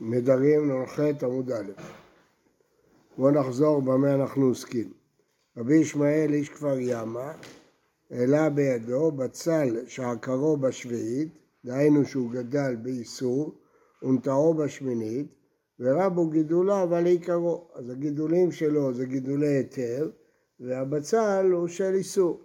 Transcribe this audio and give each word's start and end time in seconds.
נדרים 0.00 0.70
נ"ח 0.70 1.00
עמוד 1.22 1.52
א'. 1.52 1.72
בואו 3.18 3.30
נחזור 3.30 3.82
במה 3.82 4.14
אנחנו 4.14 4.46
עוסקים. 4.46 4.92
רבי 5.56 5.76
ישמעאל 5.76 6.32
איש 6.32 6.48
כפר 6.48 6.78
ימה 6.78 7.32
העלה 8.10 8.50
בידו 8.50 9.12
בצל 9.12 9.86
שעקרו 9.86 10.56
בשביעית, 10.56 11.28
דהיינו 11.64 12.04
שהוא 12.04 12.30
גדל 12.30 12.76
באיסור, 12.82 13.54
ונטעו 14.02 14.54
בשמינית, 14.54 15.26
ורבו 15.80 16.28
גידוליו 16.28 16.94
על 16.94 17.06
עיקרו. 17.06 17.68
אז 17.74 17.90
הגידולים 17.90 18.52
שלו 18.52 18.94
זה 18.94 19.06
גידולי 19.06 19.48
היתר, 19.48 20.10
והבצל 20.60 21.50
הוא 21.52 21.68
של 21.68 21.94
איסור. 21.94 22.40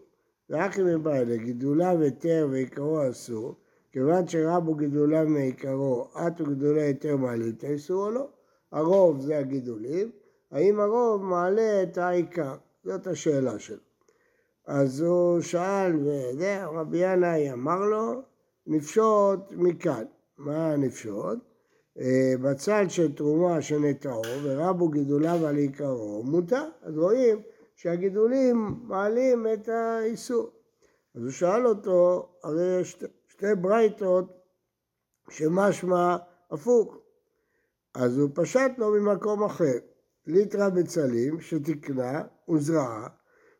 ואחי 0.50 0.82
מבעלה, 0.84 1.38
גידוליו 1.38 1.98
היתר 2.02 2.48
ועיקרו 2.52 3.10
אסור, 3.10 3.56
כיוון 3.92 4.28
שרבו 4.28 4.76
גידוליו 4.76 5.26
מעיקרו, 5.28 6.08
עטו 6.14 6.46
גידולי 6.46 6.82
היתר 6.82 7.18
מעלים 7.18 7.54
את 7.58 7.64
האיסור 7.64 8.06
או 8.06 8.12
לא? 8.12 8.28
הרוב 8.72 9.22
זה 9.22 9.38
הגידולים, 9.38 10.12
האם 10.52 10.80
הרוב 10.80 11.24
מעלה 11.24 11.84
את 11.84 11.98
העיקר? 11.98 12.56
זאת 12.84 13.08
השאלה 13.08 13.60
שלו. 13.60 13.78
אז 14.68 15.02
הוא 15.02 15.42
שאל, 15.42 15.94
ורבי 16.38 16.98
ינאי 16.98 17.54
אמר 17.54 17.80
לו, 17.80 18.22
נפשוט 18.68 19.40
מכאן. 19.52 20.04
מה 20.38 20.76
נפשוט? 20.76 21.40
אה, 22.00 22.34
בצד 22.42 22.86
של 22.90 23.16
תרומה 23.16 23.62
שנטעו 23.62 24.22
ורבו 24.44 24.90
גידוליו 24.90 25.48
על 25.48 25.58
עיקרו, 25.58 26.24
מותר. 26.24 26.66
אז 26.82 26.98
רואים 26.98 27.42
שהגידולים 27.76 28.76
מעלים 28.84 29.48
את 29.54 29.70
האיסור. 29.70 30.50
אז 31.16 31.22
הוא 31.22 31.32
שאל 31.32 31.68
אותו, 31.68 32.30
הרי 32.44 32.80
יש 32.82 33.04
שתי 33.42 33.56
ברייתות 33.62 34.26
שמשמע 35.30 36.18
הפוך. 36.52 36.98
אז 37.94 38.18
הוא 38.18 38.30
פשט 38.34 38.72
לו 38.78 38.92
ממקום 38.92 39.44
אחר. 39.44 39.78
ליטרה 40.28 40.70
בצלים 40.70 41.42
שתקנה 41.42 42.22
וזרעה 42.50 43.08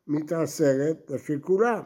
מתעשרת 0.06 1.10
לפי 1.10 1.40
כולם. 1.40 1.82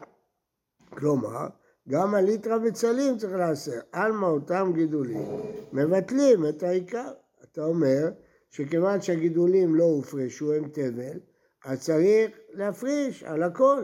כלומר, 0.89 1.47
גם 1.89 2.15
הליטרה 2.15 2.59
בצלים 2.59 3.17
צריך 3.17 3.33
לעשר. 3.33 3.79
עלמא 3.91 4.25
אותם 4.25 4.71
גידולים 4.75 5.27
מבטלים 5.73 6.45
את 6.49 6.63
העיקר. 6.63 7.11
אתה 7.43 7.63
אומר 7.63 8.09
שכיוון 8.49 9.01
שהגידולים 9.01 9.75
לא 9.75 9.83
הופרשו 9.83 10.53
הם 10.53 10.69
תבל, 10.69 11.19
אז 11.65 11.81
צריך 11.81 12.31
להפריש 12.53 13.23
על 13.23 13.43
הכל. 13.43 13.83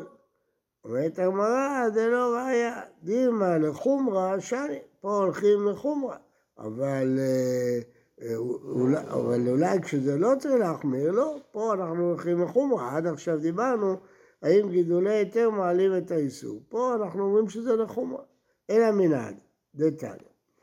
אומרת 0.85 1.19
הגמרא, 1.19 1.89
זה 1.93 2.07
לא 2.07 2.35
ראיה, 2.37 2.81
דימה 3.03 3.57
לחומרה 3.57 4.41
שני, 4.41 4.79
פה 5.01 5.17
הולכים 5.17 5.67
לחומרה, 5.67 6.17
אבל, 6.57 7.19
אה, 7.19 8.35
אולי, 8.35 8.97
אבל 8.97 9.49
אולי 9.49 9.81
כשזה 9.81 10.17
לא 10.17 10.31
צריך 10.39 10.53
להחמיר, 10.53 11.11
לא, 11.11 11.37
פה 11.51 11.73
אנחנו 11.73 12.09
הולכים 12.09 12.41
לחומרה, 12.41 12.97
עד 12.97 13.07
עכשיו 13.07 13.39
דיברנו 13.39 13.95
האם 14.41 14.69
גידולי 14.69 15.13
היתר 15.13 15.49
מעלים 15.49 15.97
את 15.97 16.11
האיסור, 16.11 16.59
פה 16.69 16.95
אנחנו 16.95 17.23
אומרים 17.23 17.49
שזה 17.49 17.75
לחומרה, 17.75 18.23
אלא 18.69 18.91
מנהג, 18.91 19.35
דתניא, 19.75 20.13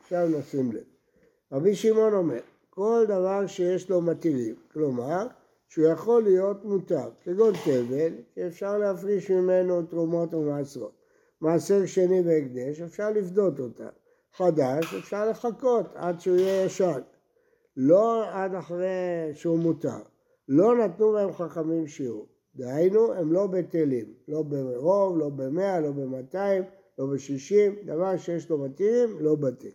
עכשיו 0.00 0.28
נשים 0.28 0.72
לב, 0.72 0.84
רבי 1.52 1.74
שמעון 1.74 2.12
אומר, 2.12 2.40
כל 2.70 3.04
דבר 3.08 3.46
שיש 3.46 3.90
לו 3.90 4.00
מתירים, 4.00 4.54
כלומר 4.72 5.26
שהוא 5.70 5.86
יכול 5.86 6.22
להיות 6.22 6.64
מותר, 6.64 7.10
כגון 7.24 7.52
תבל, 7.64 8.12
שאפשר 8.34 8.78
להפריש 8.78 9.30
ממנו 9.30 9.82
תרומות 9.82 10.34
ומעשרות. 10.34 10.92
מעשר 11.40 11.86
שני 11.86 12.20
והקדש, 12.20 12.80
אפשר 12.80 13.10
לפדות 13.10 13.60
אותה. 13.60 13.88
חדש, 14.36 14.94
אפשר 14.94 15.30
לחכות 15.30 15.86
עד 15.94 16.20
שהוא 16.20 16.36
יהיה 16.36 16.64
ישן. 16.64 17.00
לא 17.76 18.24
עד 18.32 18.54
אחרי 18.54 19.30
שהוא 19.34 19.58
מותר. 19.58 19.98
לא 20.48 20.76
נתנו 20.76 21.12
בהם 21.12 21.32
חכמים 21.32 21.86
שיעור. 21.86 22.26
דהיינו, 22.56 23.12
הם 23.12 23.32
לא 23.32 23.46
בטלים. 23.46 24.14
לא 24.28 24.42
ברוב, 24.42 25.18
לא 25.18 25.28
במאה, 25.28 25.80
לא 25.80 25.90
במאתיים, 25.90 26.62
לא 26.98 27.06
בשישים. 27.06 27.74
דבר 27.84 28.16
שיש 28.16 28.50
לו 28.50 28.58
מתירים, 28.58 29.16
לא 29.20 29.34
בטל. 29.34 29.68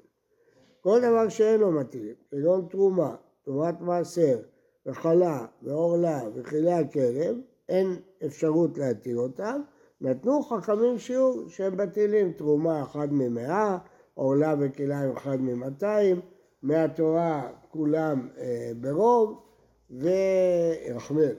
כל 0.81 0.99
דבר 0.99 1.29
שאין 1.29 1.59
לו 1.59 1.71
מתירים, 1.71 2.15
כגון 2.31 2.67
תרומה, 2.69 3.15
תרומת 3.43 3.81
מעשר, 3.81 4.37
וחלה 4.85 5.45
ועורלה 5.61 6.21
וחילי 6.35 6.73
הכרם, 6.73 7.41
אין 7.69 7.95
אפשרות 8.25 8.77
להתיר 8.77 9.17
אותם, 9.17 9.61
נתנו 10.01 10.43
חכמים 10.43 10.99
שיעור 10.99 11.43
שהם 11.47 11.77
בטילים, 11.77 12.31
תרומה 12.31 12.83
אחד 12.83 13.07
ממאה, 13.11 13.77
עורלה 14.13 14.55
וכליים 14.59 15.11
אחד 15.11 15.41
ממאתיים, 15.41 16.21
מהתורה 16.63 17.51
כולם 17.69 18.27
אה, 18.37 18.71
ברוב 18.81 19.41
ורחמל. 19.91 21.35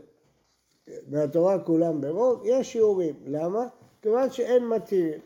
מהתורה 1.08 1.58
כולם 1.58 2.00
ברוב, 2.00 2.40
יש 2.44 2.72
שיעורים. 2.72 3.14
למה? 3.26 3.66
כיוון 4.02 4.30
שאין 4.30 4.68
מתירים. 4.68 5.20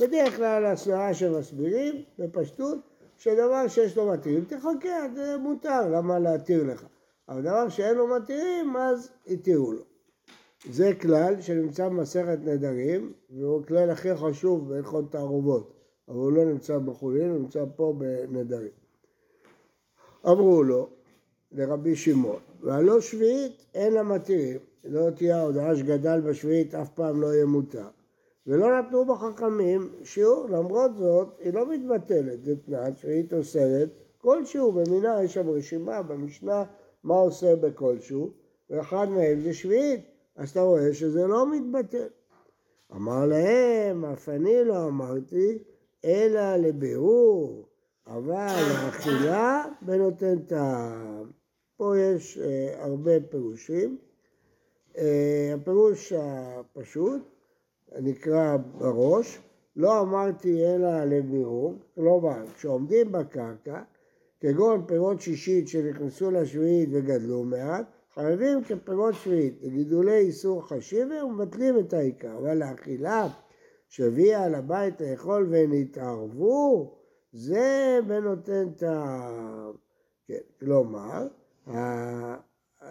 בדרך 0.00 0.36
כלל 0.36 0.64
הסברה 0.64 1.14
שמסבירים 1.14 2.02
בפשטות 2.18 2.78
שדבר 3.18 3.68
שיש 3.68 3.96
לו 3.96 4.06
מתירים, 4.12 4.44
תחכה, 4.44 5.08
זה 5.14 5.36
מותר, 5.38 5.88
למה 5.90 6.18
להתיר 6.18 6.64
לך? 6.64 6.86
אבל 7.28 7.42
דבר 7.42 7.68
שאין 7.68 7.96
לו 7.96 8.06
מתירים, 8.06 8.76
אז 8.76 9.10
התירו 9.26 9.72
לו. 9.72 9.82
זה 10.70 10.94
כלל 11.00 11.40
שנמצא 11.40 11.88
במסכת 11.88 12.38
נדרים, 12.44 13.12
והוא 13.30 13.60
הכלל 13.60 13.90
הכי 13.90 14.16
חשוב 14.16 14.68
בהלכות 14.68 15.12
תערובות, 15.12 15.72
אבל 16.08 16.16
הוא 16.16 16.32
לא 16.32 16.44
נמצא 16.44 16.78
בחולין, 16.78 17.30
הוא 17.30 17.38
נמצא 17.38 17.64
פה 17.76 17.94
בנדרים. 17.98 18.70
אמרו 20.26 20.62
לו, 20.62 20.88
לרבי 21.52 21.96
שמעון, 21.96 22.40
והלא 22.60 23.00
שביעית 23.00 23.64
אין 23.74 23.92
לה 23.92 24.02
מתירים, 24.02 24.58
לא 24.84 25.10
תהיה 25.10 25.38
ההודעה 25.38 25.76
שגדל 25.76 26.20
בשביעית 26.20 26.74
אף 26.74 26.88
פעם 26.88 27.20
לא 27.20 27.34
יהיה 27.34 27.46
מותר. 27.46 27.88
ולא 28.46 28.78
נתנו 28.78 29.04
בחכמים 29.04 29.88
שיעור, 30.04 30.46
למרות 30.48 30.90
זאת 30.98 31.28
היא 31.40 31.54
לא 31.54 31.70
מתבטלת, 31.70 32.44
זה 32.44 32.56
תנאי 32.56 32.90
שביעית 32.96 33.32
אוסרת 33.32 33.88
כלשהו, 34.18 34.72
במינה 34.72 35.22
יש 35.22 35.34
שם 35.34 35.48
רשימה 35.50 36.02
במשנה 36.02 36.64
מה 37.04 37.14
עושה 37.14 37.56
בכלשהו, 37.56 38.30
ואחד 38.70 39.08
מהם 39.08 39.40
זה 39.40 39.54
שביעית, 39.54 40.00
אז 40.36 40.50
אתה 40.50 40.60
רואה 40.60 40.94
שזה 40.94 41.26
לא 41.26 41.50
מתבטל. 41.50 42.06
אמר 42.92 43.26
להם, 43.26 44.04
אף 44.04 44.28
אני 44.28 44.64
לא 44.64 44.86
אמרתי, 44.88 45.58
אלא 46.04 46.56
לבירור, 46.56 47.68
אבל 48.06 48.46
לאכילה 48.86 49.64
בנותן 49.82 50.38
טעם. 50.38 51.30
פה 51.76 51.98
יש 51.98 52.38
אה, 52.38 52.84
הרבה 52.84 53.12
פירושים. 53.30 53.98
אה, 54.98 55.54
הפירוש 55.54 56.12
הפשוט 56.12 57.22
נקרא 57.98 58.56
בראש, 58.78 59.38
לא 59.76 60.00
אמרתי 60.00 60.66
אלא 60.66 61.04
לבירור, 61.04 61.74
כלומר, 61.94 62.46
כשעומדים 62.54 63.12
בקרקע, 63.12 63.82
כגון 64.44 64.84
פירות 64.86 65.20
שישית 65.20 65.68
שנכנסו 65.68 66.30
לשביעית 66.30 66.88
וגדלו 66.92 67.44
מעט, 67.44 67.86
חייבים 68.14 68.64
כפירות 68.64 69.14
שביעית, 69.14 69.58
לגידולי 69.62 70.18
איסור 70.18 70.68
חשיבי 70.68 71.22
ומבטלים 71.22 71.78
את 71.78 71.92
העיקר, 71.92 72.38
אבל 72.38 72.58
לאכילה 72.58 73.28
שהביאה 73.88 74.48
לבית 74.48 75.00
לאכול 75.00 75.46
ונתערבו, 75.50 76.94
זה 77.32 77.98
בנותן 78.06 78.70
טעם. 78.70 79.72
כן, 80.28 80.38
כלומר, 80.60 81.26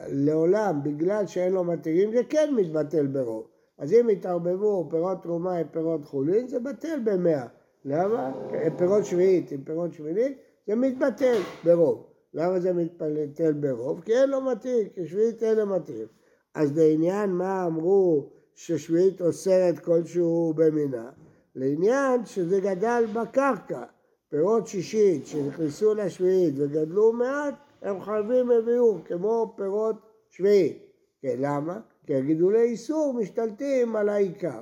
לעולם, 0.08 0.80
בגלל 0.84 1.28
שאין 1.28 1.54
לו 1.54 1.64
מתירים, 1.64 2.12
זה 2.12 2.22
כן 2.30 2.54
מתבטל 2.56 3.08
ברוב. 3.08 3.48
אז 3.78 3.94
אם 3.94 4.10
יתערבבו 4.10 4.88
פירות 4.90 5.24
תרומה 5.24 5.58
עם 5.58 5.68
פירות 5.72 6.06
חולין, 6.06 6.48
זה 6.48 6.60
בטל 6.60 7.00
במאה. 7.04 7.48
למה? 7.86 8.32
פירות 8.78 9.06
שביעית 9.06 9.52
עם 9.52 9.64
פירות 9.64 9.94
שמינית, 9.94 10.38
זה 10.68 10.76
מתבטל 10.76 11.42
ברוב. 11.64 12.06
למה 12.34 12.60
זה 12.60 12.74
מתבטל 12.74 13.54
ברוב? 13.54 14.02
כי 14.02 14.14
אין 14.14 14.30
לו 14.30 14.42
מתאים, 14.42 14.90
כי 14.90 15.08
שביעית 15.08 15.44
אין 15.44 15.58
לו 15.58 15.66
מתאים. 15.66 16.08
אז 16.56 16.78
לעניין 16.78 17.30
מה 17.30 17.66
אמרו 17.66 18.30
ששביעית 18.56 19.22
אוסרת 19.22 19.80
כלשהו 19.80 20.54
במינה? 20.56 21.10
לעניין 21.56 22.26
שזה 22.26 22.60
גדל 22.60 23.06
בקרקע. 23.14 23.84
פירות 24.30 24.68
שישית 24.68 25.28
שנכנסו 25.28 25.94
לשביעית 25.94 26.54
וגדלו 26.58 27.14
מעט, 27.14 27.56
הם 27.82 28.02
חייבים 28.02 28.48
בביאור, 28.48 29.00
כמו 29.06 29.54
פירות 29.58 29.96
שביעית. 30.30 30.78
כן, 31.22 31.36
למה? 31.40 31.80
כי 32.06 32.16
הגידולי 32.16 32.62
איסור 32.62 33.14
משתלטים 33.14 33.96
על 33.96 34.10
העיקר. 34.10 34.62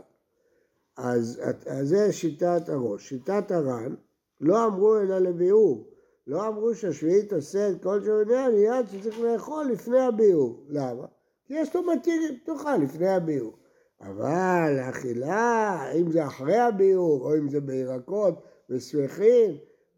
אז, 0.98 1.42
אז 1.66 1.88
זה 1.88 2.14
שיטת 2.14 2.70
הראש. 2.70 3.10
שיטת 3.10 3.52
הר"ן, 3.52 3.96
לא 4.42 4.66
אמרו 4.66 4.98
אלא 4.98 5.20
לביאור. 5.20 5.91
לא 6.32 6.48
אמרו 6.48 6.76
שהשביעית 6.76 7.34
עושה 7.34 7.70
את 7.70 7.84
כל 7.84 8.02
שעונה 8.02 8.50
מיד 8.50 8.86
שצריך 8.92 9.20
לאכול 9.20 9.66
לפני 9.66 10.00
הביאור. 10.00 10.64
למה? 10.70 11.06
כי 11.46 11.54
יש 11.54 11.76
לו 11.76 11.84
מתירים, 11.84 12.38
תאכל 12.46 12.78
לפני 12.78 13.10
הביאור. 13.10 13.58
אבל 14.02 14.80
האכילה, 14.80 15.92
אם 15.94 16.12
זה 16.12 16.26
אחרי 16.26 16.58
הביאור, 16.58 17.22
או 17.22 17.38
אם 17.38 17.50
זה 17.50 17.62
בירקות 17.62 18.44
וסמכים, 18.70 19.58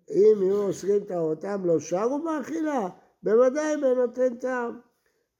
אם 0.09 0.33
יהיו 0.41 0.61
אוסרים 0.61 1.03
טהרותם 1.03 1.65
לא 1.65 1.79
שרו 1.79 2.21
באכילה, 2.23 2.87
בוודאי 3.23 3.77
בנותן 3.77 4.35
טעם. 4.35 4.79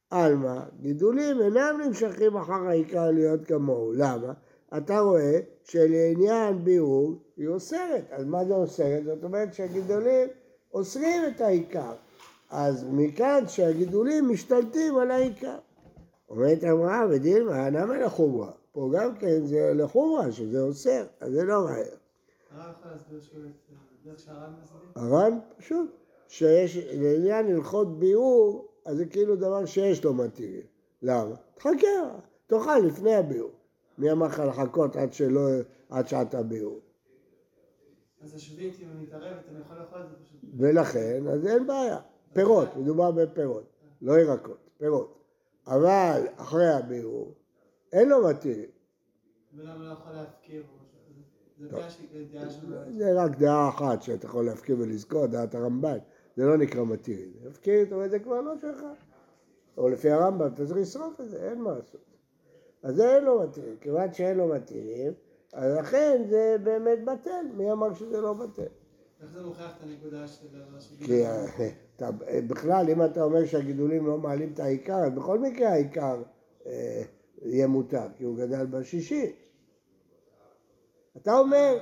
עלמא, 0.10 0.60
גידולים 0.80 1.42
אינם 1.42 1.82
נמשכים 1.86 2.38
אחר 2.38 2.68
העיקר 2.68 3.12
להיות 3.12 3.46
כמוהו. 3.46 3.94
למה? 3.94 4.34
אתה 4.78 5.00
רואה 5.00 5.40
שלעניין 5.64 6.64
בירור 6.64 7.14
היא 7.38 7.48
אוסרת. 7.48 8.06
אז 8.12 8.26
מה 8.26 8.46
זה 8.46 8.54
אוסרת? 8.54 9.04
זאת 9.04 9.24
אומרת 9.24 9.54
שהגידולים 9.54 10.28
אוסרים 10.74 11.22
את 11.28 11.42
העיקר. 11.42 11.94
אז 12.50 12.86
מכאן 12.92 13.44
שהגידולים 13.48 14.30
משתלטים 14.30 14.98
על 14.98 15.12
העיקר. 15.12 15.58
אומרת 16.30 16.64
אמרה 16.64 17.06
ודילמה, 17.10 17.70
למה 17.70 17.98
לחומרה? 17.98 18.52
פה 18.72 18.90
גם 18.94 19.16
כן 19.16 19.46
זה 19.46 19.72
לחומרה, 19.76 20.32
שזה 20.32 20.62
אוסר, 20.62 21.06
אז 21.20 21.32
זה 21.32 21.44
לא 21.44 21.64
מסביר? 21.64 21.98
הרב 24.96 25.34
פשוט, 25.58 25.90
שיש, 26.28 26.78
לעניין 26.78 27.56
הלכות 27.56 28.00
ביאור, 28.00 28.68
אז 28.86 28.98
זה 28.98 29.06
כאילו 29.06 29.36
דבר 29.36 29.66
שיש 29.66 30.04
לו 30.04 30.14
מתירים. 30.14 30.66
למה? 31.02 31.36
תחכה, 31.56 32.18
תאכל 32.48 32.78
לפני 32.78 33.16
הביאור. 33.16 33.52
מי 33.98 34.12
אמר 34.12 34.28
לך 34.28 34.44
לחכות 34.48 34.96
עד 35.90 36.08
שעת 36.08 36.36
הביאור? 36.36 36.80
אז 38.24 38.36
השביעית, 38.36 38.80
אם 38.80 38.88
אני 38.92 39.04
מתערבת, 39.04 39.44
אני 39.50 39.60
יכול 39.60 39.78
לאכול 39.78 40.02
את 40.02 40.10
זה 40.10 40.16
פשוט. 40.26 40.50
ולכן, 40.58 41.28
אז 41.28 41.48
אין 41.48 41.68
בעיה. 41.68 41.98
פירות, 42.34 42.78
מדובר 42.78 43.12
בפירות, 43.12 43.64
לא 44.02 44.20
ירקות, 44.20 44.70
פירות. 44.78 45.20
אבל 45.68 46.22
אחרי 46.36 46.70
הביאור, 46.70 47.34
אין 47.92 48.10
לו 48.10 48.28
מתירים. 48.28 48.70
ולמה 49.56 49.86
לא 49.86 49.94
יכול 49.94 50.12
להפקיר? 50.12 50.64
לא. 51.60 51.80
זה 52.90 53.14
רק 53.14 53.38
דעה 53.38 53.70
אחת 53.70 54.02
שאתה 54.02 54.26
יכול 54.26 54.46
להפקיר 54.46 54.76
ולזכור, 54.80 55.26
דעת 55.26 55.56
הרמב"ן. 55.56 55.98
זה 56.36 56.46
לא 56.46 56.58
נקרא 56.58 56.84
מתירים. 56.84 57.34
להפקיר, 57.44 57.84
זאת 57.84 57.94
אומרת, 57.94 58.12
זה 58.12 58.20
כבר 58.20 58.42
לא 58.42 58.54
שלך. 58.62 58.82
או 59.78 59.90
לפי 59.90 60.10
הרמב"ם, 60.10 60.48
אתה 60.54 60.66
צריך 60.66 60.78
לשרוף 60.78 61.22
את 61.22 61.30
זה, 61.30 61.50
אין 61.50 61.62
מה 61.62 61.72
לעשות. 61.72 62.02
אז 62.84 62.96
זה 62.96 63.16
אין 63.16 63.24
לו 63.24 63.44
מתירים. 63.44 63.78
כיוון 63.82 64.14
שאין 64.14 64.38
לו 64.38 64.48
מתירים, 64.48 65.14
אז 65.54 65.74
לכן 65.74 66.22
זה 66.30 66.56
באמת 66.64 67.06
בטל. 67.06 67.46
מי 67.54 67.72
אמר 67.72 67.94
שזה 67.94 68.22
לא 68.22 68.34
בטל? 68.34 68.68
איך 69.22 69.32
זה 69.32 69.44
מוכיח 69.44 69.78
את 69.78 69.84
הנקודה 69.84 70.28
של... 70.28 70.48
כי 71.06 71.24
אתה, 71.96 72.10
בכלל, 72.48 72.90
אם 72.90 73.06
אתה 73.06 73.24
אומר 73.24 73.46
שהגידולים 73.46 74.08
לא 74.08 74.18
מעלים 74.18 74.54
את 74.54 74.60
העיקר, 74.60 74.96
אז 74.96 75.12
בכל 75.12 75.40
מקרה 75.40 75.70
העיקר 75.70 76.22
אה, 76.66 77.04
יהיה 77.42 77.68
מותר, 77.68 78.08
כי 78.18 78.24
הוא 78.24 78.38
גדל 78.38 78.66
בשישי. 78.66 79.32
אתה 81.18 81.40
אומר, 81.40 81.78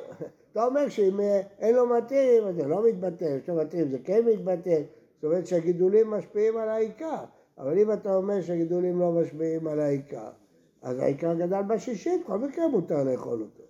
אתה 0.52 0.66
אומר 0.66 0.90
שאם 0.90 1.20
אה, 1.20 1.42
אין 1.60 1.76
לו 1.76 1.88
מתאים, 1.88 2.44
זה 2.52 2.68
לא 2.68 2.88
מתבטל, 2.88 3.38
יש 3.38 3.50
לו 3.50 3.56
מתאים, 3.56 3.92
זה 3.92 3.98
כן 4.04 4.26
מתבטל. 4.26 4.82
זאת 5.16 5.24
אומרת 5.24 5.48
שהגידולים 5.48 6.10
משפיעים 6.10 6.58
על 6.58 6.70
העיקר. 6.70 7.24
אבל 7.58 7.80
אם 7.80 7.94
אתה 7.94 8.16
אומר 8.16 8.42
שהגידולים 8.42 9.00
לא 9.00 9.12
משפיעים 9.12 9.68
על 9.68 9.80
העיקר, 9.80 10.30
אז 10.82 11.00
העיקר 11.00 11.34
גדל 11.34 11.62
בשישית, 11.62 12.22
כל 12.26 12.38
מקרה 12.38 12.68
מותר 12.68 13.04
לאכול 13.04 13.42
אותו. 13.42 13.64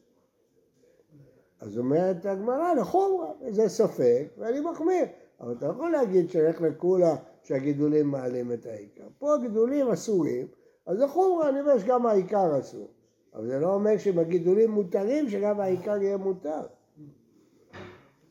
אז 1.59 1.77
אומרת 1.77 2.25
הגמרא, 2.25 2.73
לחומרה, 2.73 3.31
זה 3.49 3.69
ספק, 3.69 4.27
ואני 4.37 4.59
מחמיר. 4.59 5.05
אבל 5.39 5.51
אתה 5.51 5.65
יכול 5.65 5.91
להגיד 5.91 6.29
שהולך 6.29 6.61
לכולה 6.61 7.15
שהגידולים 7.43 8.07
מעלים 8.07 8.51
את 8.51 8.65
העיקר. 8.65 9.07
פה 9.19 9.33
הגידולים 9.35 9.87
אסורים, 9.87 10.47
אז 10.85 10.97
זה 10.97 11.07
חומרה, 11.07 11.49
אני 11.49 11.61
אומר 11.61 11.79
שגם 11.79 12.05
העיקר 12.05 12.59
אסור. 12.59 12.87
אבל 13.33 13.47
זה 13.47 13.59
לא 13.59 13.73
אומר 13.73 13.97
שבגידולים 13.97 14.71
מותרים 14.71 15.29
שגם 15.29 15.59
העיקר 15.59 16.01
יהיה 16.01 16.17
מותר. 16.17 16.61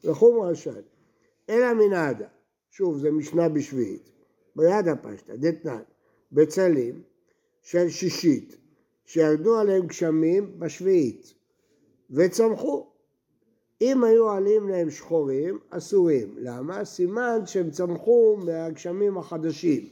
זה 0.03 0.15
חומרה 0.15 0.55
שד. 0.55 0.83
אלא 1.49 1.75
מנעדה, 1.75 2.27
שוב, 2.71 2.99
זה 2.99 3.11
משנה 3.11 3.49
בשביעית. 3.49 4.11
ביד 4.57 4.89
הפשטה, 4.89 5.37
דתנן, 5.37 5.83
בצלים 6.33 7.03
של 7.63 7.89
שישית, 7.89 8.57
שירדו 9.11 9.59
עליהם 9.59 9.87
גשמים 9.87 10.59
בשביעית, 10.59 11.35
וצמחו. 12.11 12.87
אם 13.81 14.05
היו 14.05 14.31
עלים 14.31 14.69
להם 14.69 14.91
שחורים, 14.91 15.59
אסורים. 15.71 16.35
למה? 16.39 16.85
סימן 16.85 17.41
שהם 17.47 17.71
צמחו 17.71 18.37
מהגשמים 18.45 19.19
החדשים. 19.19 19.89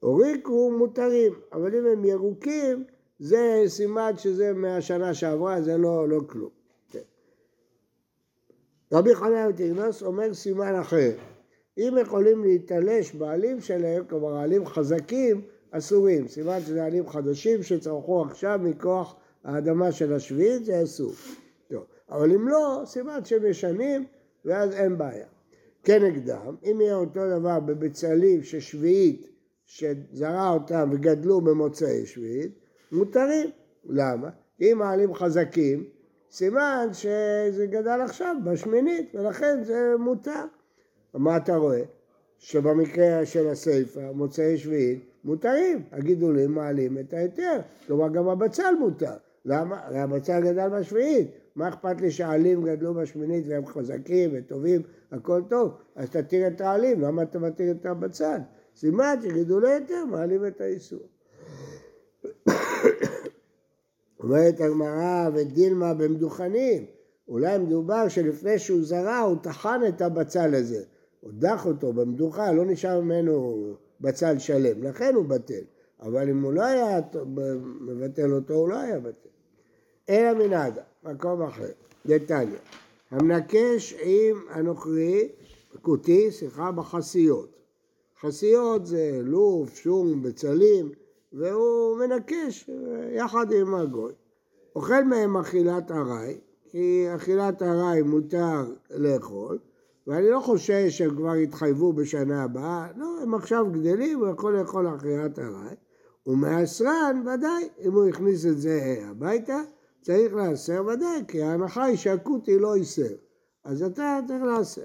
הוריקו 0.00 0.72
מותרים, 0.78 1.32
אבל 1.52 1.74
אם 1.74 1.86
הם 1.86 2.04
ירוקים, 2.04 2.84
זה 3.18 3.64
סימן 3.66 4.12
שזה 4.16 4.52
מהשנה 4.52 5.14
שעברה, 5.14 5.62
זה 5.62 5.76
לא, 5.76 6.08
לא 6.08 6.20
כלום. 6.26 6.50
רבי 8.92 9.14
חניה 9.14 9.48
ותגנוס 9.48 10.02
אומר 10.02 10.34
סימן 10.34 10.74
אחר. 10.74 11.10
אם 11.78 11.94
יכולים 12.00 12.44
להתעלש 12.44 13.14
בעלים 13.14 13.60
שלהם, 13.60 14.04
כלומר 14.08 14.36
העלים 14.36 14.66
חזקים, 14.66 15.42
אסורים. 15.70 16.28
סימן 16.28 16.60
שזה 16.60 16.84
עלים 16.84 17.08
חדשים 17.08 17.62
שצמחו 17.62 18.22
עכשיו 18.22 18.60
מכוח 18.62 19.16
האדמה 19.44 19.92
של 19.92 20.12
השביעית, 20.12 20.64
זה 20.64 20.82
אסור. 20.82 21.12
אבל 22.10 22.32
אם 22.32 22.48
לא, 22.48 22.82
סימן 22.84 23.24
שהם 23.24 23.46
ישנים 23.46 24.04
ואז 24.44 24.74
אין 24.74 24.98
בעיה. 24.98 25.26
כנגדם, 25.84 26.56
אם 26.64 26.80
יהיה 26.80 26.94
אותו 26.94 27.20
דבר 27.38 27.60
בבצלים 27.60 28.42
ששביעית, 28.42 29.28
שזרע 29.64 30.50
אותם 30.50 30.90
וגדלו 30.92 31.40
במוצאי 31.40 32.06
שביעית, 32.06 32.52
מותרים. 32.92 33.50
למה? 33.84 34.30
אם 34.60 34.82
העלים 34.82 35.14
חזקים, 35.14 35.84
סימן 36.30 36.88
שזה 36.92 37.66
גדל 37.66 38.00
עכשיו, 38.04 38.36
בשמינית, 38.44 39.14
ולכן 39.14 39.64
זה 39.64 39.94
מותר. 39.98 40.44
מה 41.14 41.36
אתה 41.36 41.56
רואה? 41.56 41.82
שבמקרה 42.38 43.26
של 43.26 43.48
הסיפא, 43.48 44.10
מוצאי 44.14 44.58
שביעית, 44.58 45.04
מותרים. 45.28 45.82
הגידולים 45.92 46.52
מעלים 46.52 46.98
את 46.98 47.12
ההיתר. 47.12 47.60
כלומר, 47.86 48.08
גם 48.08 48.28
הבצל 48.28 48.74
מותר. 48.80 49.14
למה? 49.44 49.80
הרי 49.84 49.98
הבצל 49.98 50.40
גדל 50.40 50.68
בשביעית. 50.68 51.28
מה 51.56 51.68
אכפת 51.68 52.00
לי 52.00 52.10
שהעלים 52.10 52.64
גדלו 52.64 52.94
בשמינית 52.94 53.44
והם 53.48 53.66
חזקים 53.66 54.30
וטובים, 54.32 54.82
הכל 55.12 55.42
טוב, 55.48 55.72
אז 55.96 56.10
תתיר 56.10 56.46
את 56.46 56.60
העלים, 56.60 57.00
למה 57.00 57.22
אתה 57.22 57.38
מתיר 57.38 57.70
את 57.70 57.86
הבצד? 57.86 58.40
סימן 58.76 59.14
שגידולי 59.22 59.74
יותר 59.74 60.04
מעלים 60.04 60.46
את 60.46 60.60
האיסור. 60.60 61.06
אומרת 64.20 64.60
הגמרא 64.60 65.28
ודילמה 65.34 65.94
במדוכנים, 65.94 66.84
אולי 67.28 67.58
מדובר 67.58 68.08
שלפני 68.08 68.58
שהוא 68.58 68.82
זרע 68.82 69.18
הוא 69.18 69.36
טחן 69.42 69.80
את 69.88 70.02
הבצל 70.02 70.54
הזה, 70.54 70.82
הוא 71.20 71.30
דח 71.34 71.66
אותו 71.66 71.92
במדוכה, 71.92 72.52
לא 72.52 72.64
נשאר 72.64 73.00
ממנו 73.00 73.66
בצל 74.00 74.38
שלם, 74.38 74.82
לכן 74.82 75.14
הוא 75.14 75.24
בטל, 75.24 75.64
אבל 76.00 76.30
אם 76.30 76.42
הוא 76.42 76.52
לא 76.52 76.64
היה 76.64 77.00
מבטל 77.80 78.32
אותו, 78.32 78.54
הוא 78.54 78.68
לא 78.68 78.78
היה 78.78 79.00
בטל. 79.00 79.28
אלא 80.08 80.46
מנהדה, 80.46 80.82
מקום 81.04 81.42
אחר, 81.42 81.70
דתניא. 82.06 82.58
המנקש 83.10 83.94
עם 84.02 84.40
הנוכרי, 84.50 85.28
כותי, 85.82 86.30
סליחה, 86.30 86.72
בחסיות. 86.72 87.58
חסיות 88.20 88.86
זה 88.86 89.20
לוף, 89.22 89.76
שום, 89.76 90.22
בצלים, 90.22 90.92
והוא 91.32 91.98
מנקש 91.98 92.70
יחד 93.12 93.52
עם 93.52 93.74
הגוי. 93.74 94.12
אוכל 94.76 95.04
מהם 95.04 95.36
אכילת 95.36 95.90
ארעי, 95.90 96.38
כי 96.70 97.06
אכילת 97.16 97.62
ארעי 97.62 98.02
מותר 98.02 98.64
לאכול, 98.90 99.58
ואני 100.08 100.30
לא 100.30 100.40
חושש 100.40 100.98
שהם 100.98 101.16
כבר 101.16 101.36
יתחייבו 101.36 101.92
בשנה 101.92 102.42
הבאה, 102.42 102.88
לא, 102.96 103.18
הם 103.22 103.34
עכשיו 103.34 103.66
גדלים, 103.72 104.18
הוא 104.18 104.28
יכול 104.28 104.58
לאכול 104.58 104.88
אכילת 104.96 105.38
ארעי, 105.38 105.76
ומעשרן 106.26 107.22
ודאי, 107.26 107.68
אם 107.80 107.92
הוא 107.92 108.08
הכניס 108.08 108.46
את 108.46 108.60
זה 108.60 109.02
הביתה, 109.10 109.60
צריך 110.02 110.34
לעשר 110.34 110.84
ודאי, 110.86 111.22
כי 111.28 111.42
ההנחה 111.42 111.84
היא 111.84 111.96
שהכותי 111.96 112.58
לא 112.58 112.76
ייסר. 112.76 113.14
אז 113.64 113.82
אתה 113.82 114.20
צריך 114.28 114.42
לעשר. 114.42 114.82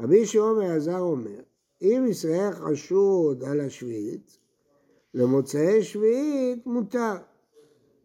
רבי 0.00 0.26
שמעון 0.26 0.62
אלעזר 0.62 0.98
אומר, 0.98 1.40
אם 1.82 2.06
ישראל 2.08 2.52
חשוד 2.52 3.44
על 3.44 3.60
השביעית, 3.60 4.38
למוצאי 5.14 5.82
שביעית 5.82 6.66
מותר. 6.66 7.14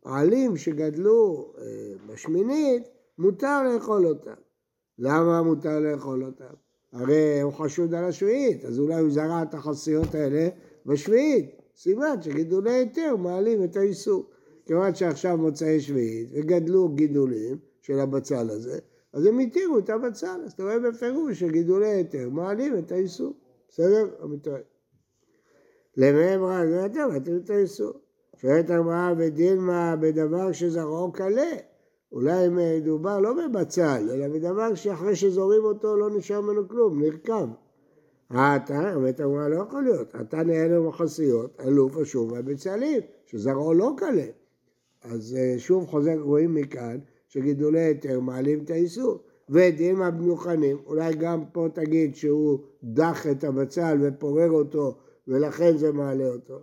עלים 0.05 0.57
שגדלו 0.57 1.53
אה, 1.57 1.63
בשמינית, 2.07 2.83
מותר 3.17 3.63
לאכול 3.63 4.07
אותם. 4.07 4.48
למה 4.99 5.41
מותר 5.41 5.79
לאכול 5.79 6.25
אותם? 6.25 6.53
הרי 6.93 7.41
הוא 7.41 7.53
חשוד 7.53 7.93
על 7.93 8.03
השביעית, 8.03 8.65
אז 8.65 8.79
אולי 8.79 8.99
הוא 8.99 9.09
זרע 9.09 9.43
את 9.43 9.53
החסיות 9.53 10.15
האלה 10.15 10.49
בשביעית. 10.85 11.55
סימן 11.75 12.21
שגידולי 12.21 12.71
היתר 12.71 13.15
מעלים 13.15 13.63
את 13.63 13.77
האיסור. 13.77 14.29
כיוון 14.65 14.95
שעכשיו 14.95 15.37
מוצאי 15.37 15.79
שביעית 15.81 16.29
וגדלו 16.33 16.89
גידולים 16.89 17.57
של 17.81 17.99
הבצל 17.99 18.49
הזה, 18.49 18.79
אז 19.13 19.25
הם 19.25 19.39
התירו 19.39 19.77
את 19.79 19.89
הבצל, 19.89 20.41
אז 20.45 20.51
אתה 20.51 20.63
רואה 20.63 20.79
בפירוש 20.79 21.39
שגידולי 21.39 21.87
היתר 21.87 22.29
מעלים 22.29 22.77
את 22.77 22.91
האיסור, 22.91 23.33
בסדר? 23.69 24.07
המתואר. 24.19 24.61
למהם 25.97 26.43
רע 26.43 26.63
יותר, 26.63 27.07
מתיר 27.07 27.41
את 27.45 27.49
האיסור. 27.49 27.93
שואלת 28.35 28.71
אמרה 28.71 29.13
ודילמה 29.17 29.95
בדבר 29.95 30.51
שזרעו 30.51 31.11
קלה, 31.11 31.51
אולי 32.11 32.47
מדובר 32.49 33.19
לא 33.19 33.33
בבצל, 33.33 34.09
אלא 34.13 34.27
בדבר 34.27 34.75
שאחרי 34.75 35.15
שזורים 35.15 35.63
אותו 35.63 35.97
לא 35.97 36.09
נשאר 36.09 36.41
ממנו 36.41 36.67
כלום, 36.67 37.01
נרקב. 37.01 37.47
האתה, 38.29 38.79
האמת 38.79 39.21
אמרה 39.21 39.47
לא 39.47 39.55
יכול 39.55 39.83
להיות, 39.83 40.15
אתה 40.21 40.43
נהנה 40.43 40.79
מחסיות, 40.79 41.61
אלוף 41.65 41.97
השום 41.97 42.31
והבצלים, 42.31 43.01
שזרעו 43.25 43.73
לא 43.73 43.91
קלה. 43.97 44.25
אז 45.01 45.35
אה, 45.39 45.55
שוב 45.57 45.85
חוזר, 45.85 46.19
רואים 46.19 46.53
מכאן 46.53 46.97
שגידולי 47.27 47.79
היתר 47.79 48.19
מעלים 48.19 48.63
את 48.63 48.69
האיסור. 48.69 49.19
ודין 49.49 50.01
הבנוחנים, 50.01 50.77
אולי 50.85 51.13
גם 51.13 51.43
פה 51.51 51.67
תגיד 51.73 52.15
שהוא 52.15 52.59
דח 52.83 53.27
את 53.27 53.43
הבצל 53.43 53.97
ופורר 54.01 54.51
אותו 54.51 54.97
ולכן 55.27 55.77
זה 55.77 55.91
מעלה 55.91 56.27
אותו. 56.27 56.59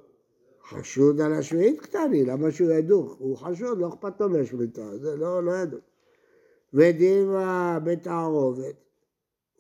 חשוד 0.69 1.21
על 1.21 1.33
השביעית 1.33 1.81
קטני, 1.81 2.25
למה 2.25 2.51
שהוא 2.51 2.71
ידוך? 2.71 3.17
הוא 3.19 3.37
חשוד, 3.37 3.79
לא 3.79 3.89
אכפת 3.89 4.21
לו 4.21 4.29
מהשביתה, 4.29 4.99
זה 4.99 5.17
לא, 5.17 5.43
לא 5.45 5.53
ידוך. 5.53 5.81
ודימה 6.75 7.79
בתערובת, 7.85 8.75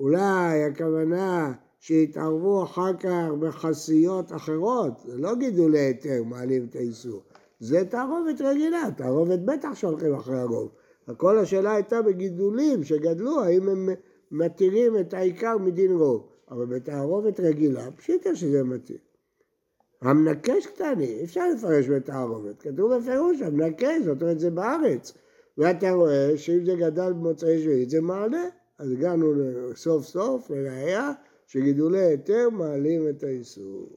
אולי 0.00 0.64
הכוונה 0.64 1.52
שיתערבו 1.78 2.64
אחר 2.64 2.96
כך 2.96 3.28
בחסיות 3.40 4.32
אחרות, 4.32 4.92
זה 5.04 5.18
לא 5.18 5.34
גידולי 5.34 5.78
היתר 5.78 6.22
מעלים 6.24 6.66
את 6.70 6.76
האיסור, 6.76 7.22
זה 7.60 7.84
תערובת 7.84 8.40
רגילה, 8.40 8.88
תערובת 8.96 9.38
בטח 9.38 9.74
שהולכים 9.74 10.14
אחרי 10.14 10.38
הרוב. 10.38 10.70
כל 11.16 11.38
השאלה 11.38 11.74
הייתה 11.74 12.02
בגידולים 12.02 12.84
שגדלו, 12.84 13.42
האם 13.42 13.68
הם 13.68 13.88
מתירים 14.30 14.98
את 14.98 15.14
העיקר 15.14 15.58
מדין 15.58 15.96
רוב. 15.96 16.26
אבל 16.50 16.66
בתערובת 16.66 17.40
רגילה, 17.40 17.90
פשיטה 17.90 18.34
שזה 18.34 18.64
מתיר. 18.64 18.98
המנקש 20.02 20.66
קטני, 20.66 21.20
אפשר 21.24 21.40
לפרש 21.56 21.88
בתערובת, 21.88 22.62
כתוב 22.62 22.96
בפירוש, 22.96 23.42
המנקש, 23.42 24.02
זאת 24.04 24.22
אומרת 24.22 24.40
זה 24.40 24.50
בארץ. 24.50 25.12
ואתה 25.58 25.90
רואה 25.90 26.32
שאם 26.36 26.64
זה 26.64 26.74
גדל 26.74 27.12
במוצאי 27.12 27.62
שביעית 27.62 27.90
זה 27.90 28.00
מעלה. 28.00 28.44
אז 28.78 28.92
הגענו 28.92 29.32
סוף 29.74 30.04
סוף 30.04 30.50
לראייה 30.50 31.12
שגידולי 31.46 32.00
היתר 32.00 32.50
מעלים 32.50 33.08
את 33.08 33.22
האיסור. 33.22 33.88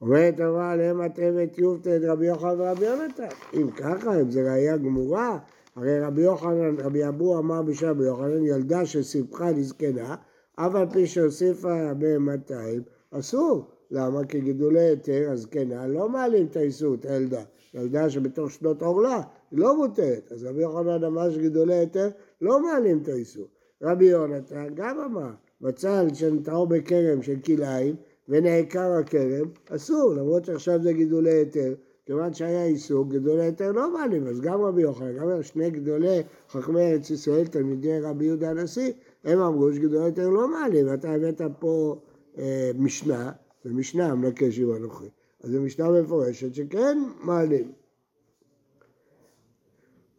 אומרת 0.00 0.40
הרב 0.40 0.56
עליהם 0.56 1.00
הטבת 1.00 1.58
יופתא 1.58 1.96
את 1.96 2.02
רבי 2.04 2.26
יוחנן 2.26 2.60
ורבי 2.60 2.86
יונתן. 2.86 3.28
אם 3.54 3.70
ככה, 3.70 4.20
אם 4.20 4.30
זה 4.30 4.42
ראייה 4.42 4.76
גמורה, 4.76 5.38
הרי 5.76 6.00
רבי 6.00 6.22
יוחנן, 6.22 6.80
רבי 6.80 7.08
אבו 7.08 7.38
אמר 7.38 7.62
בשביל 7.62 7.90
רבי 7.90 8.04
יוחנן, 8.04 8.46
ילדה 8.46 8.86
שסיפחה 8.86 9.50
לזקנה, 9.50 10.14
אף 10.56 10.74
על 10.74 10.90
פי 10.92 11.06
שהוסיפה 11.06 11.94
ב-200, 11.98 12.90
אסור. 13.10 13.70
למה? 13.92 14.24
כי 14.24 14.40
גידולי 14.40 14.80
היתר, 14.80 15.30
הזקנה, 15.30 15.86
לא 15.86 16.08
מעלים 16.08 16.46
את 16.46 16.56
האיסור, 16.56 16.94
את 16.94 17.04
הילדה. 17.04 17.42
ילדה 17.74 18.10
שבתוך 18.10 18.50
שנות 18.50 18.82
עורלה, 18.82 19.20
היא 19.50 19.58
לא 19.58 19.76
מותרת. 19.76 20.32
אז 20.32 20.44
רבי 20.44 20.62
יוחנן 20.62 21.04
אמר 21.04 21.30
שגידולי 21.30 21.74
היתר 21.74 22.08
לא 22.40 22.62
מעלים 22.62 22.98
את 23.02 23.08
האיסור. 23.08 23.46
רבי 23.82 24.04
יונתן 24.04 24.66
גם 24.74 25.00
אמר, 25.00 25.30
בצל 25.60 26.06
שנטעו 26.14 26.66
בכרם 26.66 27.22
של 27.22 27.36
כלאיים 27.44 27.96
ונעקר 28.28 28.92
הכרם, 28.92 29.48
אסור, 29.70 30.14
למרות 30.14 30.44
שעכשיו 30.44 30.82
זה 30.82 30.92
גידולי 30.92 31.30
היתר. 31.30 31.74
כיוון 32.06 32.34
שהיה 32.34 32.64
איסור, 32.64 33.08
גדולי 33.08 33.42
היתר 33.42 33.72
לא 33.72 33.92
מעלים, 33.92 34.26
אז 34.26 34.40
גם 34.40 34.60
רבי 34.60 34.82
יוחנן, 34.82 35.16
גם 35.16 35.42
שני 35.42 35.70
גדולי 35.70 36.22
חכמי 36.50 36.80
ארץ 36.80 37.10
ישראל, 37.10 37.46
תלמידי 37.46 38.00
רבי 38.00 38.24
יהודה 38.24 38.50
הנשיא, 38.50 38.92
הם 39.24 39.38
אמרו 39.38 39.72
שגדולי 39.72 40.04
היתר 40.04 40.28
לא 40.28 40.48
מעלים, 40.48 40.86
ואתה 40.88 41.10
הבאת 41.10 41.40
פה 41.58 41.96
אה, 42.38 42.70
משנה, 42.78 43.32
ומשנה 43.64 44.14
מנקש 44.14 44.58
עם 44.58 44.76
אנוכי. 44.76 45.08
אז 45.42 45.50
זו 45.50 45.60
משנה 45.60 45.90
מפורשת 45.90 46.54
שכן 46.54 46.98
מעלים. 47.20 47.72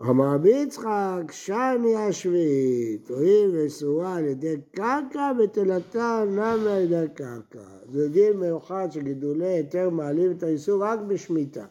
אמר 0.01 0.35
רבי 0.35 0.49
יצחק, 0.49 1.31
שני 1.31 1.95
השביעית, 1.95 3.09
הואיל 3.09 3.51
ואסורה 3.53 4.15
על 4.15 4.25
ידי 4.25 4.55
קרקע, 4.71 5.31
ותלתה 5.39 6.23
נמה 6.27 6.53
על 6.53 6.67
ידי 6.67 7.05
קרקע. 7.13 7.63
זה 7.91 8.09
דין 8.09 8.39
מיוחד 8.39 8.87
שגידולי 8.91 9.47
היתר 9.47 9.89
מעלים 9.89 10.31
את 10.31 10.43
האיסור 10.43 10.83
רק 10.83 10.99
בשמיטה. 10.99 11.65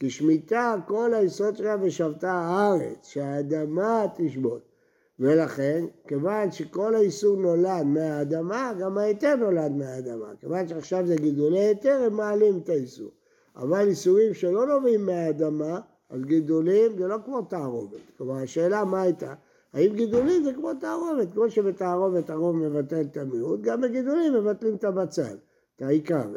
כי 0.00 0.10
שמיטה, 0.10 0.76
כל 0.86 1.14
היסוד 1.14 1.56
שלה 1.56 1.76
ושבתה 1.82 2.32
הארץ, 2.32 3.08
שהאדמה 3.08 4.06
תשבות. 4.16 4.75
ולכן, 5.20 5.84
כיוון 6.08 6.52
שכל 6.52 6.94
האיסור 6.94 7.36
נולד 7.36 7.82
מהאדמה, 7.82 8.72
גם 8.80 8.98
ההיתר 8.98 9.36
נולד 9.36 9.72
מהאדמה. 9.72 10.26
כיוון 10.40 10.68
שעכשיו 10.68 11.06
זה 11.06 11.16
גידולי 11.16 11.58
היתר, 11.58 12.02
הם 12.06 12.16
מעלים 12.16 12.60
את 12.64 12.68
האיסור. 12.68 13.10
אבל 13.56 13.88
איסורים 13.88 14.34
שלא 14.34 14.66
נובעים 14.66 15.06
מהאדמה, 15.06 15.80
אז 16.10 16.22
גידולים 16.22 16.98
זה 16.98 17.08
לא 17.08 17.16
כמו 17.24 17.42
תערובת. 17.42 18.00
כלומר, 18.18 18.34
השאלה 18.34 18.84
מה 18.84 19.02
הייתה? 19.02 19.34
האם 19.72 19.94
גידולים 19.94 20.44
זה 20.44 20.52
כמו 20.52 20.74
תערובת? 20.74 21.32
כמו 21.32 21.50
שבתערובת 21.50 22.30
הרוב 22.30 22.56
מבטל 22.56 23.00
את 23.00 23.16
המיעוט, 23.16 23.60
גם 23.60 23.80
בגידולים 23.80 24.34
מבטלים 24.34 24.74
את 24.74 24.84
הבצל, 24.84 25.36
את 25.76 25.82
העיקר. 25.82 26.28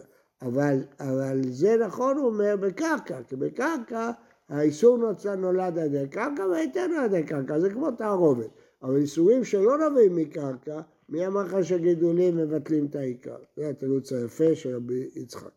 אבל, 0.41 0.77
אבל 0.99 1.41
זה 1.49 1.77
נכון, 1.77 2.17
הוא 2.17 2.25
אומר, 2.25 2.55
בקרקע, 2.59 3.23
כי 3.27 3.35
בקרקע 3.35 4.11
האיסור 4.49 4.97
נולד 5.37 5.77
על 5.77 5.85
ידי 5.85 6.07
קרקע 6.07 6.45
וההיתר 6.51 6.87
נולד 6.87 6.99
על 6.99 7.05
ידי 7.05 7.23
קרקע, 7.23 7.59
זה 7.59 7.69
כמו 7.69 7.91
תערובת. 7.91 8.49
אבל 8.81 8.97
איסורים 8.97 9.43
שלא 9.43 9.77
נובעים 9.77 10.15
מקרקע, 10.15 10.81
מי 11.09 11.27
אמר 11.27 11.43
לך 11.43 11.65
שגידולים 11.65 12.37
מבטלים 12.37 12.85
את 12.85 12.95
העיקר? 12.95 13.37
זה 13.57 13.69
התירוץ 13.69 14.13
היפה 14.13 14.55
של 14.55 14.75
רבי 14.75 15.09
יצחק. 15.15 15.51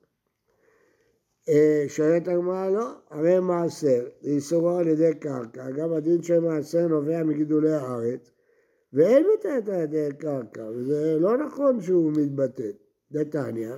אה, 1.48 1.84
שואלת 1.88 2.28
הגמרא 2.28 2.70
לא, 2.70 2.90
הרי 3.10 3.40
מעשר, 3.40 4.08
איסורו 4.22 4.70
על 4.70 4.88
ידי 4.88 5.14
קרקע, 5.20 5.70
גם 5.70 5.92
הדין 5.92 6.22
של 6.22 6.40
מעשר 6.40 6.86
נובע 6.86 7.22
מגידולי 7.22 7.72
הארץ, 7.72 8.30
ואין 8.92 9.26
מתת 9.34 9.68
על 9.68 9.80
ידי 9.80 10.08
קרקע, 10.18 10.64
וזה 10.74 11.16
לא 11.20 11.36
נכון 11.36 11.80
שהוא 11.80 12.12
מתבטא. 12.12 12.70
דתניא, 13.12 13.72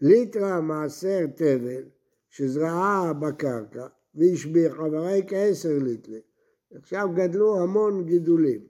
ליטרה 0.00 0.60
מעשר 0.60 1.26
תבל, 1.36 1.82
שזרעה 2.30 3.12
בקרקע, 3.12 3.86
והשביחה, 4.14 4.82
וראי 4.82 5.22
כעשר 5.28 5.78
ליטלה. 5.82 6.18
עכשיו 6.74 7.08
גדלו 7.14 7.62
המון 7.62 8.04
גידולים. 8.04 8.60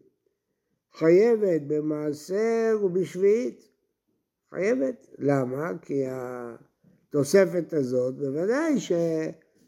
חייבת 0.92 1.62
במעשר 1.66 2.78
ובשביעית. 2.82 3.68
חייבת. 4.50 5.06
למה? 5.18 5.70
כי 5.82 6.04
התוספת 6.08 7.72
הזאת 7.72 8.14
בוודאי 8.18 8.80
ש... 8.80 8.92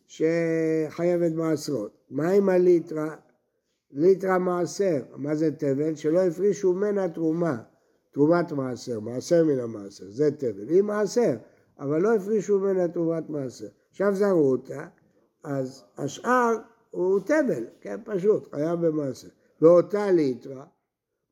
שחייבת 0.06 1.32
מעשרות. 1.32 2.04
מה 2.10 2.30
עם 2.30 2.48
הליטרה? 2.48 3.16
ליטרה 3.90 4.38
מעשר. 4.38 5.02
מה 5.16 5.34
זה 5.34 5.50
תבל? 5.50 5.94
שלא 5.94 6.20
הפרישו 6.20 6.72
ממנה 6.72 7.08
תרומה. 7.08 7.62
תרומת 8.12 8.52
מעשר, 8.52 9.00
מעשר 9.00 9.44
מן 9.44 9.58
המעשר, 9.58 10.04
זה 10.08 10.30
תבל. 10.30 10.68
היא 10.68 10.82
מעשר, 10.82 11.36
אבל 11.78 12.00
לא 12.00 12.14
הפרישו 12.14 12.58
ממנה 12.58 12.88
תרומת 12.88 13.30
מעשר. 13.30 13.66
עכשיו 13.90 14.14
זרו 14.14 14.50
אותה, 14.50 14.86
אז 15.44 15.84
השאר 15.98 16.56
הוא 16.90 17.20
תבל, 17.20 17.64
כן, 17.80 18.00
פשוט, 18.04 18.54
חייב 18.54 18.86
במעשר. 18.86 19.28
ואותה 19.60 20.10
ליטרה, 20.10 20.64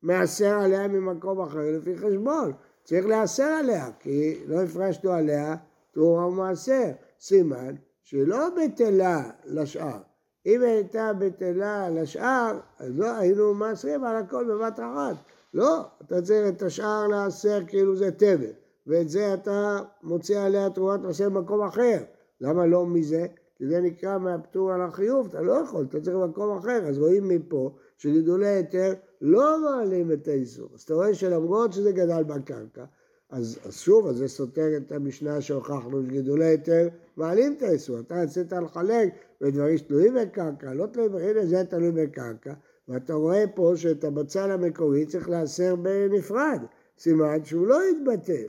מעשר 0.01 0.59
עליה 0.59 0.87
ממקום 0.87 1.41
אחר 1.41 1.77
לפי 1.77 1.97
חשבון. 1.97 2.51
צריך 2.83 3.05
להסר 3.05 3.43
עליה, 3.43 3.89
כי 3.99 4.39
לא 4.47 4.63
הפרשנו 4.63 5.11
עליה 5.11 5.55
תרומה 5.91 6.25
ומעשר. 6.25 6.91
סימן 7.19 7.75
שלא 8.03 8.47
בטלה 8.49 9.29
לשאר. 9.45 9.99
אם 10.45 10.61
הייתה 10.61 11.11
בטלה 11.19 11.89
לשאר, 11.89 12.59
אז 12.79 12.99
לא 12.99 13.11
היינו 13.11 13.53
מעשרים 13.53 14.03
על 14.03 14.15
הכל 14.15 14.45
בבת 14.49 14.79
אחת. 14.79 15.15
לא, 15.53 15.81
אתה 16.05 16.21
צריך 16.21 16.55
את 16.55 16.61
השאר 16.61 17.07
לעשר 17.07 17.59
כאילו 17.67 17.95
זה 17.95 18.11
תבל, 18.11 18.51
ואת 18.87 19.09
זה 19.09 19.33
אתה 19.33 19.79
מוציא 20.03 20.39
עליה 20.39 20.69
תרומת 20.69 20.99
מעשר 20.99 21.29
במקום 21.29 21.61
אחר. 21.61 21.97
למה 22.41 22.65
לא 22.65 22.85
מזה? 22.85 23.27
כי 23.59 23.67
זה 23.67 23.81
נקרא 23.81 24.17
מהפטור 24.17 24.71
על 24.71 24.81
החיוב, 24.81 25.27
אתה 25.27 25.41
לא 25.41 25.53
יכול, 25.53 25.85
אתה 25.89 26.01
צריך 26.01 26.17
במקום 26.17 26.57
אחר. 26.57 26.87
אז 26.87 26.97
רואים 26.97 27.27
מפה 27.27 27.75
שגידולי 27.97 28.47
היתר 28.47 28.93
לא 29.21 29.57
מעלים 29.63 30.11
את 30.11 30.27
האיסור. 30.27 30.69
אז 30.73 30.81
אתה 30.81 30.93
רואה 30.93 31.13
שלמרות 31.13 31.73
שזה 31.73 31.91
גדל 31.91 32.23
בקרקע, 32.23 32.85
אז, 33.29 33.59
אז 33.65 33.79
שוב, 33.79 34.07
אז 34.07 34.17
זה 34.17 34.27
סותר 34.27 34.77
את 34.77 34.91
המשנה 34.91 35.41
שהוכחנו 35.41 36.03
שגידולי 36.03 36.45
היתר 36.45 36.87
מעלים 37.17 37.53
את 37.57 37.61
האיסור. 37.61 37.99
אתה 37.99 38.21
רצית 38.21 38.53
לחלק 38.53 39.13
בדברים 39.41 39.77
שתלויים 39.77 40.13
בקרקע, 40.13 40.73
לא 40.73 40.85
תלויים, 40.85 41.15
הנה 41.15 41.45
זה 41.45 41.63
תלוי 41.63 41.91
בקרקע, 41.91 42.53
ואתה 42.87 43.13
רואה 43.13 43.43
פה 43.55 43.73
שאת 43.75 44.03
הבצל 44.03 44.51
המקורי 44.51 45.05
צריך 45.05 45.29
להסר 45.29 45.75
בנפרד, 45.75 46.61
סימן 46.97 47.45
שהוא 47.45 47.67
לא 47.67 47.79
יתבטל. 47.89 48.47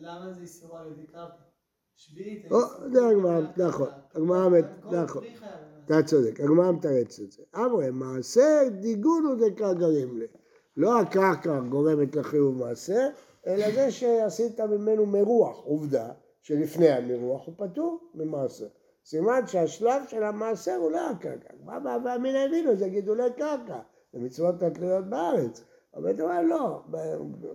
למה 0.00 0.32
זה 0.32 0.40
איסור 0.40 0.78
על 0.78 0.86
ידי 0.92 1.06
קרקע? 1.06 1.45
שביעית. 1.96 2.46
זה 2.92 3.08
הגמרא, 3.08 3.40
נכון, 3.56 3.88
הגמרא, 4.14 4.48
נכון, 4.92 5.24
אתה 5.84 6.02
צודק, 6.02 6.40
הגמרא 6.40 6.72
מתרץ 6.72 7.20
את 7.20 7.32
זה. 7.32 7.42
אמרי, 7.56 7.90
מעשה 7.90 8.68
דיגונו 8.80 9.34
דקרגרים 9.34 10.18
לי. 10.18 10.26
לא 10.76 11.00
הקרקע 11.00 11.60
גורמת 11.60 12.16
לחיוב 12.16 12.58
מעשה, 12.58 13.08
אלא 13.46 13.70
זה 13.74 13.90
שעשית 13.90 14.60
ממנו 14.60 15.06
מרוח, 15.06 15.64
עובדה 15.64 16.08
שלפני 16.42 16.88
המרוח 16.88 17.46
הוא 17.46 17.54
פטור 17.56 18.10
ממעשה. 18.14 18.66
סימן 19.04 19.46
שהשלב 19.46 20.02
של 20.08 20.22
המעשר 20.22 20.74
הוא 20.74 20.90
לא 20.90 21.10
הקרקע. 21.10 21.48
מה 21.64 21.80
בהווה 21.80 22.16
אמינא 22.16 22.38
הבינו? 22.38 22.76
זה 22.76 22.88
גידולי 22.88 23.30
קרקע, 23.36 23.78
זה 24.12 24.18
מצוות 24.20 24.62
התלויות 24.62 25.04
בארץ. 25.04 25.64
אבל 25.94 26.10
אתה 26.10 26.22
אומר 26.22 26.42
לא, 26.42 26.82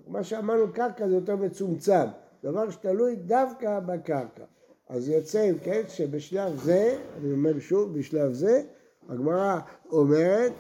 מה 0.07 0.23
שאמרנו 0.23 0.73
קרקע 0.73 1.07
זה 1.07 1.15
יותר 1.15 1.35
מצומצם, 1.35 2.07
דבר 2.43 2.69
שתלוי 2.69 3.15
דווקא 3.15 3.79
בקרקע. 3.79 4.43
אז 4.89 5.09
יוצא 5.09 5.49
אם 5.49 5.57
כן 5.63 5.81
שבשלב 5.87 6.55
זה, 6.63 6.97
אני 7.17 7.31
אומר 7.31 7.59
שוב, 7.59 7.97
בשלב 7.99 8.33
זה, 8.33 8.61
הגמרא 9.09 9.59
אומרת 9.91 10.51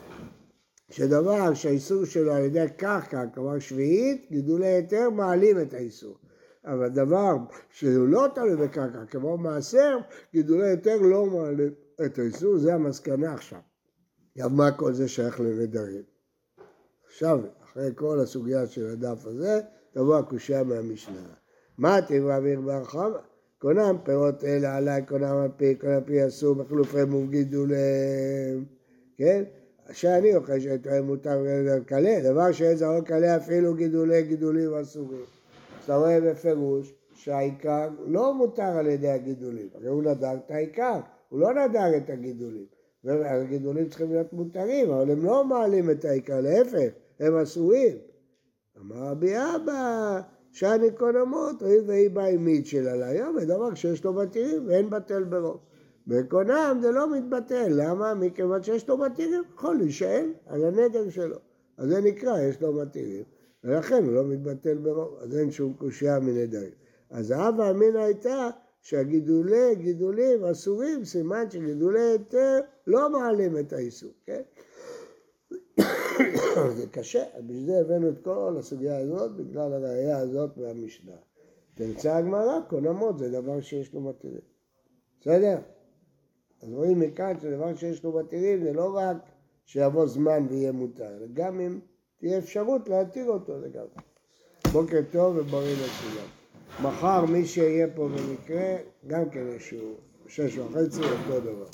שדבר 0.89 1.53
שהאיסור 1.53 2.05
שלו 2.05 2.33
על 2.33 2.43
ידי 2.43 2.65
קרקע, 2.77 3.23
כלומר 3.33 3.59
שביעית, 3.59 4.27
גידולי 4.31 4.67
היתר 4.67 5.09
מעלים 5.09 5.61
את 5.61 5.73
האיסור. 5.73 6.17
אבל 6.65 6.89
דבר 6.89 7.35
שהוא 7.69 8.07
לא 8.07 8.27
תלוי 8.35 8.55
בקרקע, 8.55 9.05
כמו 9.05 9.37
מעשר, 9.37 9.97
גידולי 10.33 10.69
היתר 10.69 10.97
לא 11.01 11.25
מעלים 11.25 11.73
את 12.05 12.19
האיסור, 12.19 12.57
זה 12.57 12.73
המסקנה 12.73 13.33
עכשיו. 13.33 13.59
גם 14.37 14.55
מה 14.55 14.71
כל 14.71 14.93
זה 14.93 15.07
שייך 15.07 15.39
לנדרים. 15.39 16.03
עכשיו, 17.05 17.39
אחרי 17.63 17.91
כל 17.95 18.19
הסוגיה 18.19 18.67
של 18.67 18.87
הדף 18.87 19.25
הזה, 19.25 19.61
תבוא 19.91 20.17
הקושייה 20.17 20.63
מהמשנה. 20.63 21.40
מה 21.81 21.99
תברא 22.07 22.37
אוויר 22.37 22.61
בהרחבה? 22.61 23.19
קונם 23.59 23.95
פירות 24.03 24.43
אלה 24.43 24.77
עליי, 24.77 25.05
קונם 25.05 25.37
על 25.43 25.49
פי, 25.57 25.75
קונם 25.75 26.03
פי 26.05 26.27
אסור, 26.27 26.55
מום 27.07 27.27
גידוליהם, 27.27 28.65
כן? 29.17 29.43
שאני 29.91 30.35
אוכל 30.35 30.59
שיתראה 30.59 31.01
מותר 31.01 31.43
לקלה, 31.65 32.19
דבר 32.23 32.51
שאין 32.51 32.75
זרוק 32.75 33.07
קלה 33.07 33.37
אפילו 33.37 33.73
גידולי 33.73 34.23
גידולים 34.23 34.73
אסורים. 34.73 35.19
אז 35.19 35.83
אתה 35.83 35.95
רואה 35.95 36.21
בפירוש 36.21 36.93
שהעיקר 37.13 37.89
לא 38.05 38.33
מותר 38.33 38.77
על 38.77 38.87
ידי 38.87 39.09
הגידולים, 39.09 39.67
הרי 39.75 39.87
הוא 39.87 40.03
נדר 40.03 40.33
את 40.45 40.51
העיקר, 40.51 40.99
הוא 41.29 41.39
לא 41.39 41.53
נדר 41.53 41.97
את 41.97 42.09
הגידולים. 42.09 42.65
והגידולים 43.03 43.89
צריכים 43.89 44.11
להיות 44.11 44.33
מותרים, 44.33 44.91
אבל 44.91 45.11
הם 45.11 45.25
לא 45.25 45.45
מעלים 45.45 45.89
את 45.89 46.05
העיקר, 46.05 46.41
להפך, 46.41 46.89
הם 47.19 47.37
אסורים. 47.37 47.97
אמר 48.81 48.95
רבי 48.95 49.33
אבא, 49.35 50.21
שאני 50.51 50.91
קונמות, 50.91 51.61
הואיל 51.61 51.83
והיא 51.87 52.09
באה 52.09 52.27
עם 52.27 52.45
מיד 52.45 52.65
שלה 52.65 52.95
ליום, 52.95 53.39
זה 53.39 53.45
דבר 53.45 53.73
שיש 53.73 54.03
לו 54.03 54.13
מתירים 54.13 54.67
ואין 54.67 54.89
בטל 54.89 55.23
ברוב. 55.23 55.59
בקונם 56.07 56.79
זה 56.81 56.91
לא 56.91 57.11
מתבטל, 57.17 57.67
למה? 57.69 58.13
מכיוון 58.13 58.63
שיש 58.63 58.89
לו 58.89 58.97
מתירים, 58.97 59.43
יכול 59.55 59.75
להישאל 59.75 60.33
על 60.45 60.65
הנדר 60.65 61.09
שלו. 61.09 61.37
אז 61.77 61.89
זה 61.89 62.01
נקרא, 62.01 62.39
יש 62.39 62.61
לו 62.61 62.73
מתירים, 62.73 63.23
ולכן 63.63 64.03
הוא 64.03 64.13
לא 64.13 64.23
מתבטל 64.23 64.77
ברוב, 64.77 65.17
אז 65.21 65.37
אין 65.37 65.51
שום 65.51 65.73
קושייה 65.73 66.19
מנדרים. 66.19 66.71
אז 67.09 67.31
האבא 67.31 67.71
אמינא 67.71 67.97
הייתה 67.97 68.49
שהגידולי 68.81 69.75
גידולים 69.75 70.43
אסורים, 70.43 71.05
סימן 71.05 71.49
שגידולי 71.49 72.01
היתר 72.01 72.59
לא 72.87 73.09
מעלים 73.09 73.57
את 73.57 73.73
האיסור, 73.73 74.11
כן? 74.25 74.41
זה 76.77 76.87
קשה, 76.91 77.23
בשביל 77.37 77.65
זה 77.65 77.79
הבאנו 77.79 78.09
את 78.09 78.23
כל 78.23 78.55
הסוגיה 78.59 78.97
הזאת, 78.97 79.35
בגלל 79.35 79.73
הראייה 79.73 80.17
הזאת 80.17 80.57
מהמשנה. 80.57 81.15
תמצא 81.75 82.15
הגמרא, 82.15 82.59
קונמות 82.69 83.19
זה 83.19 83.31
דבר 83.31 83.61
שיש 83.61 83.93
לו 83.93 84.01
מתירים. 84.01 84.41
בסדר? 85.21 85.57
אז 86.61 86.73
רואים 86.73 86.99
מכאן 86.99 87.39
שדבר 87.41 87.75
שיש 87.75 88.03
לו 88.03 88.19
מתירים 88.19 88.63
זה 88.63 88.73
לא 88.73 88.97
רק 88.97 89.17
שיבוא 89.65 90.07
זמן 90.07 90.45
ויהיה 90.49 90.71
מותר, 90.71 91.17
גם 91.33 91.59
אם 91.59 91.79
תהיה 92.17 92.37
אפשרות 92.37 92.89
להתיר 92.89 93.29
אותו 93.29 93.57
לגמרי. 93.57 94.01
בוקר 94.71 94.99
טוב 95.11 95.35
ובריא 95.37 95.73
לכולם. 95.73 96.27
מחר 96.83 97.25
מי 97.25 97.45
שיהיה 97.45 97.87
פה 97.95 98.07
במקרה, 98.07 98.75
גם 99.07 99.29
כן 99.29 99.45
שיעור, 99.59 99.95
שש 100.27 100.57
וחצי, 100.57 101.01
אותו 101.01 101.39
דבר. 101.39 101.67